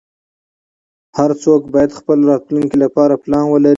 هر 1.17 1.31
څوک 1.43 1.61
باید 1.73 1.91
خپل 1.99 2.19
راتلونکې 2.31 2.77
لپاره 2.83 3.13
پلان 3.23 3.45
ولری 3.49 3.69